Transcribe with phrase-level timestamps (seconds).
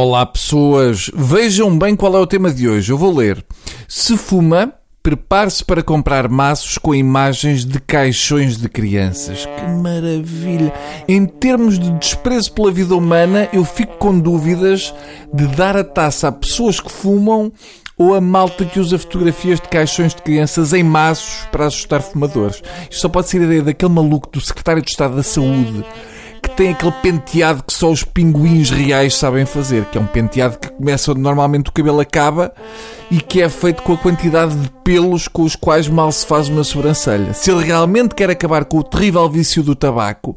[0.00, 2.92] Olá pessoas, vejam bem qual é o tema de hoje.
[2.92, 3.44] Eu vou ler.
[3.88, 9.44] Se fuma, prepare-se para comprar maços com imagens de caixões de crianças.
[9.44, 10.72] Que maravilha!
[11.08, 14.94] Em termos de desprezo pela vida humana, eu fico com dúvidas
[15.34, 17.50] de dar a taça a pessoas que fumam
[17.96, 22.62] ou a malta que usa fotografias de caixões de crianças em maços para assustar fumadores.
[22.88, 25.84] Isto só pode ser a ideia daquele maluco do secretário de Estado da Saúde
[26.58, 30.68] tem aquele penteado que só os pinguins reais sabem fazer, que é um penteado que
[30.68, 32.52] começa onde normalmente o cabelo acaba
[33.10, 36.48] e que é feito com a quantidade de pelos com os quais mal se faz
[36.48, 37.32] uma sobrancelha.
[37.32, 40.34] Se ele realmente quer acabar com o terrível vício do tabaco,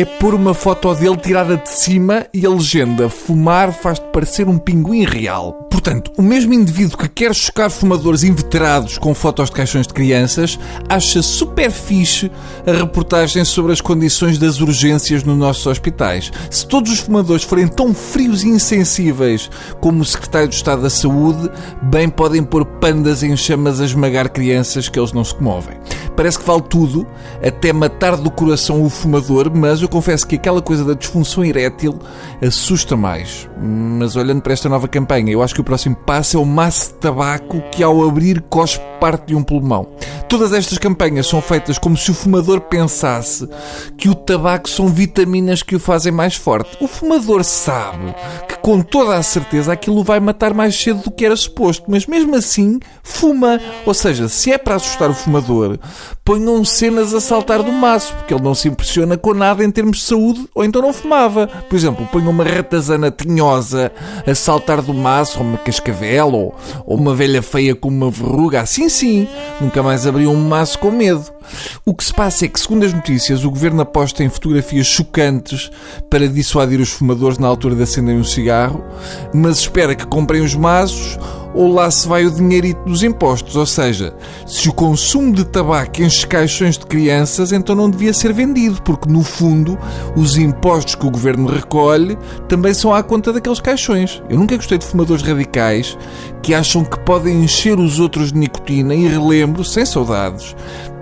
[0.00, 4.56] é pôr uma foto dele tirada de cima e a legenda fumar faz-te parecer um
[4.56, 5.52] pinguim real.
[5.70, 10.58] Portanto, o mesmo indivíduo que quer chocar fumadores inveterados com fotos de caixões de crianças
[10.88, 12.30] acha super fixe
[12.64, 16.30] a reportagem sobre as condições das urgências nos nossos hospitais.
[16.50, 20.90] Se todos os fumadores forem tão frios e insensíveis como o Secretário de Estado da
[20.90, 21.50] Saúde,
[21.82, 25.76] bem podem pôr pandas em chamas a esmagar crianças que eles não se comovem.
[26.18, 27.06] Parece que vale tudo,
[27.40, 31.96] até matar do coração o fumador, mas eu confesso que aquela coisa da disfunção erétil
[32.44, 33.48] assusta mais.
[33.56, 36.88] Mas olhando para esta nova campanha, eu acho que o próximo passo é o maço
[36.88, 39.86] de tabaco que ao abrir cospe parte de um pulmão.
[40.28, 43.48] Todas estas campanhas são feitas como se o fumador pensasse
[43.96, 46.76] que o tabaco são vitaminas que o fazem mais forte.
[46.80, 48.12] O fumador sabe
[48.48, 52.04] que com toda a certeza aquilo vai matar mais cedo do que era suposto, mas
[52.04, 53.58] mesmo assim fuma.
[53.86, 55.78] Ou seja, se é para assustar o fumador,
[56.22, 59.96] ponham cenas a saltar do maço, porque ele não se impressiona com nada em termos
[59.96, 61.46] de saúde, ou então não fumava.
[61.46, 63.90] Por exemplo, ponham uma ratazana tinhosa
[64.26, 68.60] a saltar do maço, ou uma cascavel, ou, ou uma velha feia com uma verruga,
[68.60, 69.26] assim sim,
[69.62, 71.37] nunca mais abriu um maço com medo.
[71.84, 75.70] O que se passa é que, segundo as notícias, o governo aposta em fotografias chocantes
[76.10, 78.84] para dissuadir os fumadores na altura de acenderem um cigarro,
[79.34, 81.18] mas espera que comprem os maços
[81.54, 83.56] ou lá se vai o dinheirito dos impostos.
[83.56, 84.14] Ou seja,
[84.46, 89.10] se o consumo de tabaco enche caixões de crianças, então não devia ser vendido, porque
[89.10, 89.78] no fundo
[90.16, 92.16] os impostos que o governo recolhe
[92.48, 94.22] também são à conta daqueles caixões.
[94.28, 95.96] Eu nunca gostei de fumadores radicais
[96.42, 100.54] que acham que podem encher os outros de nicotina e relembro, sem saudades,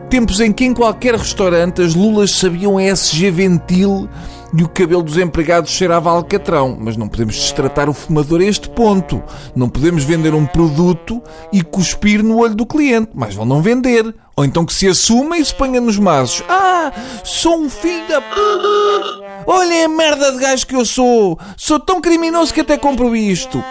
[0.09, 4.09] Tempos em que em qualquer restaurante as lulas sabiam SG Ventil
[4.56, 6.77] e o cabelo dos empregados cheirava alcatrão.
[6.81, 9.22] Mas não podemos destratar o fumador a este ponto.
[9.55, 11.21] Não podemos vender um produto
[11.53, 13.11] e cuspir no olho do cliente.
[13.15, 14.15] Mas vão não vender.
[14.37, 16.45] Ou então que se assuma e se ponha nos maços.
[16.49, 16.93] Ah,
[17.25, 18.22] sou um filho da...
[19.47, 21.39] Olhem a merda de gajo que eu sou.
[21.56, 23.62] Sou tão criminoso que até compro isto.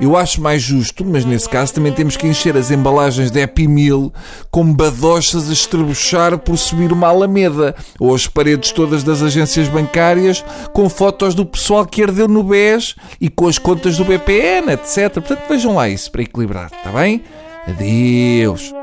[0.00, 3.68] Eu acho mais justo, mas nesse caso também temos que encher as embalagens de Happy
[3.68, 4.10] Meal
[4.50, 10.42] com badochas a estrebuchar por subir uma alameda, ou as paredes todas das agências bancárias
[10.72, 15.12] com fotos do pessoal que herdeu no BES e com as contas do BPN, etc.
[15.12, 17.22] Portanto, vejam lá isso para equilibrar, está bem?
[17.68, 18.79] Adeus.